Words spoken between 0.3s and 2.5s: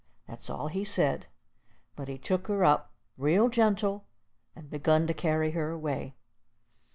all he said, but he took